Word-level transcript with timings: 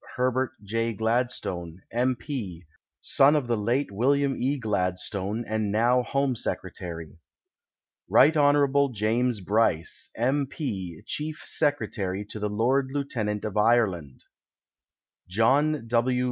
Herbert 0.15 0.53
J. 0.63 0.93
Gladstone, 0.93 1.83
M. 1.91 2.15
P., 2.15 2.65
son 3.01 3.35
of 3.35 3.45
the 3.45 3.55
late 3.55 3.91
William 3.91 4.35
E. 4.35 4.57
Gladstone, 4.57 5.45
and 5.47 5.71
now 5.71 6.01
Home 6.01 6.33
Secretai 6.33 7.17
y. 8.09 8.25
Rt. 8.29 8.35
Hon. 8.35 8.91
James 8.95 9.41
Bryce, 9.41 10.09
M. 10.17 10.47
P., 10.47 11.03
Chief 11.05 11.43
Secretary 11.45 12.25
to 12.25 12.39
the 12.39 12.49
Lord 12.49 12.89
Lieutenant 12.91 13.45
of 13.45 13.55
Ireland. 13.55 14.23
John 15.27 15.87
AV. 15.93 16.13